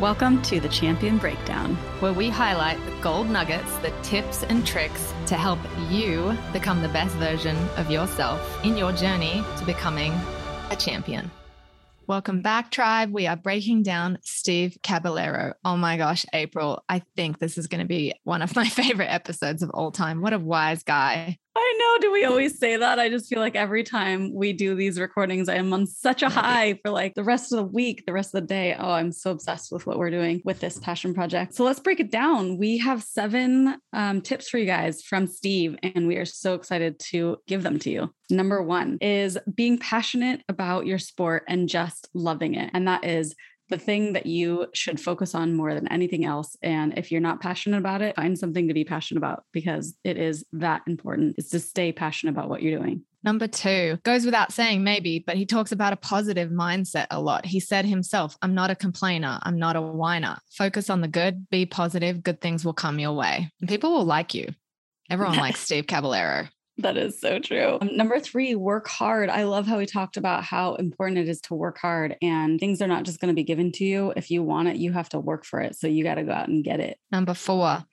[0.00, 5.14] Welcome to the Champion Breakdown, where we highlight the gold nuggets, the tips and tricks
[5.24, 10.12] to help you become the best version of yourself in your journey to becoming
[10.70, 11.30] a champion.
[12.06, 13.10] Welcome back, tribe.
[13.10, 15.54] We are breaking down Steve Caballero.
[15.64, 19.10] Oh my gosh, April, I think this is going to be one of my favorite
[19.10, 20.20] episodes of all time.
[20.20, 21.38] What a wise guy.
[21.58, 22.00] I know.
[22.00, 22.98] Do we always say that?
[22.98, 26.28] I just feel like every time we do these recordings, I am on such a
[26.28, 28.74] high for like the rest of the week, the rest of the day.
[28.78, 31.54] Oh, I'm so obsessed with what we're doing with this passion project.
[31.54, 32.58] So let's break it down.
[32.58, 36.98] We have seven um, tips for you guys from Steve, and we are so excited
[37.10, 38.14] to give them to you.
[38.28, 42.70] Number one is being passionate about your sport and just loving it.
[42.74, 43.34] And that is
[43.68, 46.56] the thing that you should focus on more than anything else.
[46.62, 50.16] And if you're not passionate about it, find something to be passionate about because it
[50.16, 51.34] is that important.
[51.38, 53.02] It's to stay passionate about what you're doing.
[53.24, 57.44] Number two goes without saying, maybe, but he talks about a positive mindset a lot.
[57.44, 59.40] He said himself, I'm not a complainer.
[59.42, 60.38] I'm not a whiner.
[60.52, 62.22] Focus on the good, be positive.
[62.22, 63.50] Good things will come your way.
[63.60, 64.54] And people will like you.
[65.10, 66.46] Everyone likes Steve Caballero.
[66.78, 67.78] That is so true.
[67.80, 69.30] Um, number three, work hard.
[69.30, 72.82] I love how we talked about how important it is to work hard and things
[72.82, 74.12] are not just going to be given to you.
[74.14, 75.76] If you want it, you have to work for it.
[75.76, 76.98] So you got to go out and get it.
[77.10, 77.84] Number four,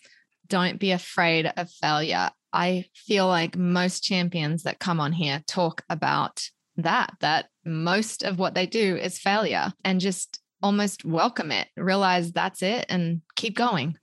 [0.47, 2.29] don't be afraid of failure.
[2.51, 6.43] I feel like most champions that come on here talk about
[6.75, 12.31] that, that most of what they do is failure and just almost welcome it, realize
[12.31, 13.97] that's it and keep going.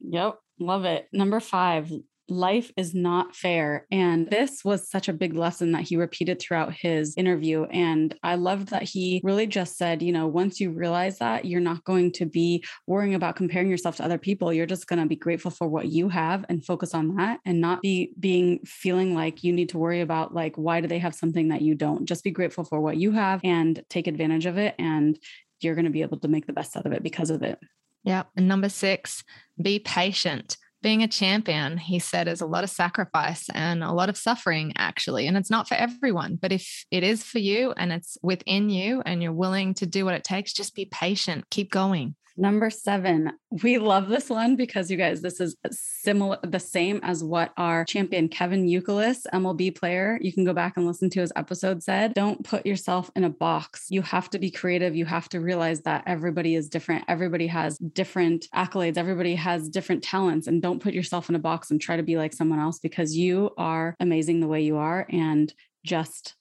[0.00, 0.38] Yep.
[0.58, 1.08] Love it.
[1.12, 1.92] Number five,
[2.28, 3.86] life is not fair.
[3.90, 7.64] And this was such a big lesson that he repeated throughout his interview.
[7.64, 11.60] And I loved that he really just said, you know, once you realize that, you're
[11.60, 14.52] not going to be worrying about comparing yourself to other people.
[14.52, 17.60] You're just going to be grateful for what you have and focus on that and
[17.60, 21.14] not be being feeling like you need to worry about like, why do they have
[21.14, 22.06] something that you don't?
[22.06, 24.74] Just be grateful for what you have and take advantage of it.
[24.78, 25.18] And
[25.60, 27.58] you're going to be able to make the best out of it because of it.
[28.04, 28.24] Yeah.
[28.36, 29.24] And number six,
[29.60, 34.08] be patient being a champion, he said, is a lot of sacrifice and a lot
[34.08, 35.26] of suffering, actually.
[35.26, 39.02] And it's not for everyone, but if it is for you and it's within you
[39.04, 42.14] and you're willing to do what it takes, just be patient, keep going.
[42.36, 43.32] Number seven,
[43.62, 47.84] we love this one because you guys, this is similar, the same as what our
[47.84, 52.12] champion Kevin Youkilis, MLB player, you can go back and listen to his episode, said.
[52.14, 53.86] Don't put yourself in a box.
[53.88, 54.94] You have to be creative.
[54.94, 57.04] You have to realize that everybody is different.
[57.08, 58.98] Everybody has different accolades.
[58.98, 60.46] Everybody has different talents.
[60.46, 63.16] And don't put yourself in a box and try to be like someone else because
[63.16, 65.06] you are amazing the way you are.
[65.08, 65.52] And
[65.84, 66.34] just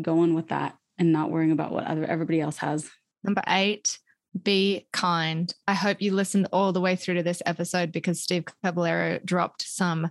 [0.00, 2.90] going with that and not worrying about what other everybody else has.
[3.24, 3.98] Number eight,
[4.42, 5.52] be kind.
[5.66, 9.62] I hope you listened all the way through to this episode because Steve Caballero dropped
[9.62, 10.10] some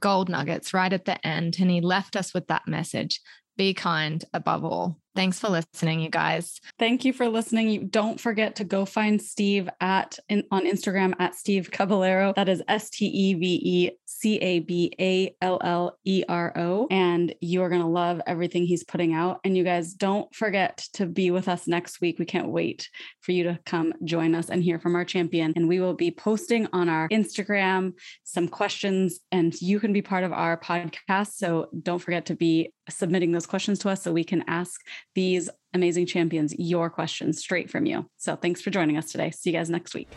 [0.00, 3.20] gold nuggets right at the end and he left us with that message.
[3.56, 4.98] Be kind above all.
[5.16, 6.60] Thanks for listening, you guys.
[6.78, 7.70] Thank you for listening.
[7.70, 12.34] You don't forget to go find Steve at in, on Instagram at Steve Caballero.
[12.36, 16.52] That is S T E V E C A B A L L E R
[16.58, 16.86] O.
[16.90, 19.40] And you're going to love everything he's putting out.
[19.42, 22.18] And you guys don't forget to be with us next week.
[22.18, 22.90] We can't wait
[23.22, 25.54] for you to come join us and hear from our champion.
[25.56, 27.94] And we will be posting on our Instagram
[28.24, 31.32] some questions, and you can be part of our podcast.
[31.36, 34.80] So don't forget to be submitting those questions to us so we can ask
[35.14, 38.08] these amazing champions your questions straight from you.
[38.16, 39.30] So thanks for joining us today.
[39.30, 40.08] See you guys next week.